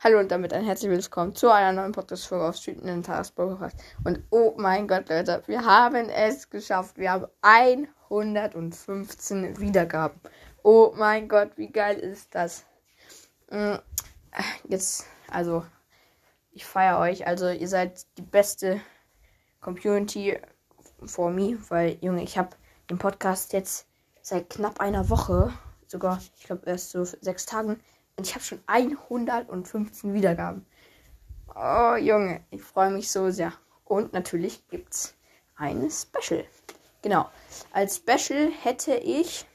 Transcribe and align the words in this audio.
Hallo 0.00 0.20
und 0.20 0.30
damit 0.30 0.52
ein 0.52 0.64
herzlich 0.64 0.92
willkommen 0.92 1.34
zu 1.34 1.50
einer 1.50 1.72
neuen 1.72 1.90
Podcast-Folge 1.90 2.46
auf 2.46 2.54
Street 2.54 2.84
Nintendo's. 2.84 3.32
Und 4.04 4.22
oh 4.30 4.54
mein 4.56 4.86
Gott, 4.86 5.08
Leute, 5.08 5.42
wir 5.46 5.64
haben 5.64 6.08
es 6.08 6.48
geschafft. 6.48 6.98
Wir 6.98 7.10
haben 7.10 7.26
115 7.42 9.58
Wiedergaben. 9.58 10.20
Oh 10.62 10.94
mein 10.96 11.28
Gott, 11.28 11.50
wie 11.56 11.72
geil 11.72 11.98
ist 11.98 12.32
das? 12.32 12.64
Mm, 13.50 13.74
jetzt, 14.68 15.04
also, 15.32 15.66
ich 16.52 16.64
feiere 16.64 17.00
euch. 17.00 17.26
Also, 17.26 17.48
ihr 17.48 17.66
seid 17.66 18.06
die 18.18 18.22
beste 18.22 18.80
Community 19.60 20.38
for 21.06 21.32
me, 21.32 21.58
weil, 21.70 21.98
Junge, 22.02 22.22
ich 22.22 22.38
habe 22.38 22.50
den 22.88 22.98
Podcast 22.98 23.52
jetzt 23.52 23.88
seit 24.22 24.48
knapp 24.48 24.78
einer 24.78 25.10
Woche, 25.10 25.52
sogar, 25.88 26.20
ich 26.36 26.44
glaube, 26.44 26.66
erst 26.66 26.92
so 26.92 27.02
sechs 27.02 27.46
Tagen 27.46 27.80
und 28.18 28.26
ich 28.26 28.34
habe 28.34 28.44
schon 28.44 28.60
115 28.66 30.12
Wiedergaben. 30.12 30.66
Oh, 31.54 31.94
Junge, 31.94 32.44
ich 32.50 32.62
freue 32.62 32.90
mich 32.90 33.10
so 33.10 33.30
sehr. 33.30 33.52
Und 33.84 34.12
natürlich 34.12 34.66
gibt 34.68 34.92
es 34.92 35.14
ein 35.56 35.88
Special. 35.88 36.44
Genau. 37.00 37.30
Als 37.72 37.96
Special 37.96 38.50
hätte 38.62 38.94
ich. 38.94 39.46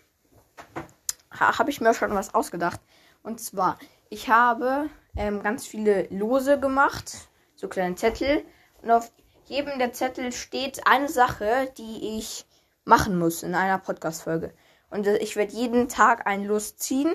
Ha, 1.37 1.59
habe 1.59 1.71
ich 1.71 1.81
mir 1.81 1.93
schon 1.93 2.13
was 2.13 2.33
ausgedacht. 2.33 2.79
Und 3.21 3.41
zwar, 3.41 3.77
ich 4.09 4.29
habe 4.29 4.89
ähm, 5.17 5.43
ganz 5.43 5.67
viele 5.67 6.07
Lose 6.09 6.57
gemacht. 6.57 7.27
So 7.55 7.67
kleine 7.67 7.95
Zettel. 7.95 8.45
Und 8.81 8.91
auf 8.91 9.11
jedem 9.45 9.77
der 9.77 9.91
Zettel 9.91 10.31
steht 10.31 10.87
eine 10.87 11.09
Sache, 11.09 11.71
die 11.77 12.17
ich 12.17 12.45
machen 12.85 13.19
muss 13.19 13.43
in 13.43 13.55
einer 13.55 13.77
Podcast-Folge. 13.77 14.53
Und 14.89 15.05
äh, 15.05 15.17
ich 15.17 15.35
werde 15.35 15.53
jeden 15.53 15.89
Tag 15.89 16.27
ein 16.27 16.45
Los 16.45 16.77
ziehen. 16.77 17.13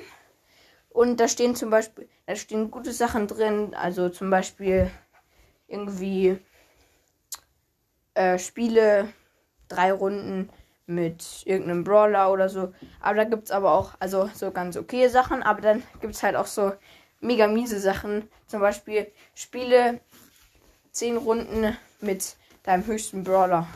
Und 0.99 1.21
da 1.21 1.29
stehen 1.29 1.55
zum 1.55 1.71
Beispiel, 1.71 2.09
da 2.27 2.35
stehen 2.35 2.73
gute 2.73 2.93
Sachen 2.93 3.29
drin, 3.29 3.73
also 3.73 4.09
zum 4.09 4.31
Beispiel 4.31 4.91
irgendwie 5.69 6.41
äh, 8.15 8.37
Spiele, 8.37 9.09
drei 9.69 9.93
Runden 9.93 10.51
mit 10.87 11.45
irgendeinem 11.45 11.85
Brawler 11.85 12.33
oder 12.33 12.49
so. 12.49 12.75
Aber 12.99 13.15
da 13.15 13.23
gibt 13.23 13.45
es 13.45 13.53
aber 13.53 13.75
auch, 13.75 13.93
also 14.01 14.29
so 14.35 14.51
ganz 14.51 14.77
okay 14.77 15.07
Sachen, 15.07 15.45
aber 15.45 15.61
dann 15.61 15.85
gibt 16.01 16.17
es 16.17 16.25
halt 16.25 16.35
auch 16.35 16.47
so 16.47 16.73
mega 17.21 17.47
miese 17.47 17.79
Sachen. 17.79 18.29
Zum 18.49 18.59
Beispiel 18.59 19.07
Spiele 19.37 20.01
zehn 20.91 21.17
Runden 21.17 21.77
mit 22.01 22.35
deinem 22.65 22.85
höchsten 22.87 23.23
Brawler. 23.23 23.69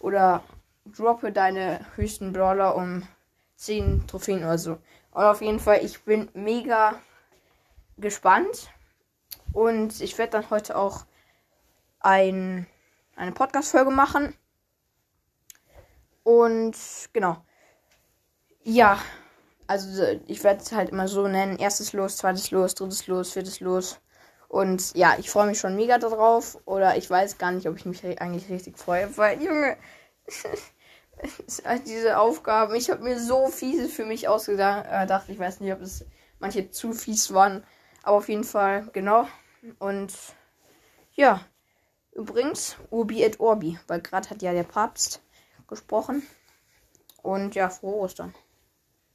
Oder 0.00 0.42
droppe 0.86 1.30
deine 1.30 1.86
höchsten 1.94 2.32
Brawler 2.32 2.74
um 2.74 3.06
10 3.62 4.06
Trophäen 4.08 4.42
oder 4.42 4.58
so. 4.58 4.78
Und 5.12 5.24
auf 5.24 5.40
jeden 5.40 5.60
Fall, 5.60 5.84
ich 5.84 6.02
bin 6.02 6.28
mega 6.34 7.00
gespannt. 7.96 8.70
Und 9.52 10.00
ich 10.00 10.18
werde 10.18 10.32
dann 10.32 10.50
heute 10.50 10.76
auch 10.76 11.04
ein, 12.00 12.66
eine 13.14 13.32
Podcast-Folge 13.32 13.90
machen. 13.90 14.34
Und 16.24 16.76
genau. 17.12 17.36
Ja, 18.64 18.98
also 19.66 20.02
ich 20.26 20.42
werde 20.42 20.62
es 20.62 20.72
halt 20.72 20.90
immer 20.90 21.06
so 21.06 21.28
nennen. 21.28 21.58
Erstes 21.58 21.92
Los, 21.92 22.16
zweites 22.16 22.50
Los, 22.50 22.74
drittes 22.74 23.06
Los, 23.06 23.32
viertes 23.32 23.60
Los. 23.60 24.00
Und 24.48 24.94
ja, 24.94 25.16
ich 25.18 25.30
freue 25.30 25.46
mich 25.46 25.60
schon 25.60 25.76
mega 25.76 25.98
darauf. 25.98 26.58
Oder 26.64 26.96
ich 26.96 27.08
weiß 27.08 27.38
gar 27.38 27.52
nicht, 27.52 27.68
ob 27.68 27.76
ich 27.76 27.84
mich 27.84 28.04
eigentlich 28.20 28.48
richtig 28.48 28.78
freue. 28.78 29.16
Weil, 29.16 29.40
Junge, 29.40 29.76
diese 31.86 32.18
Aufgaben. 32.18 32.74
Ich 32.74 32.90
habe 32.90 33.02
mir 33.02 33.18
so 33.18 33.48
fiese 33.48 33.88
für 33.88 34.04
mich 34.04 34.28
ausgedacht. 34.28 35.28
Ich 35.28 35.38
weiß 35.38 35.60
nicht, 35.60 35.72
ob 35.72 35.80
es 35.80 36.04
manche 36.38 36.70
zu 36.70 36.92
fies 36.92 37.32
waren. 37.32 37.64
Aber 38.02 38.18
auf 38.18 38.28
jeden 38.28 38.44
Fall, 38.44 38.88
genau. 38.92 39.26
Und 39.78 40.12
ja. 41.14 41.40
Übrigens, 42.12 42.76
Urbi 42.90 43.22
et 43.22 43.40
Orbi. 43.40 43.78
Weil 43.86 44.00
gerade 44.02 44.28
hat 44.28 44.42
ja 44.42 44.52
der 44.52 44.64
Papst 44.64 45.22
gesprochen. 45.68 46.22
Und 47.22 47.54
ja, 47.54 47.70
frohe 47.70 47.96
Ostern. 47.96 48.34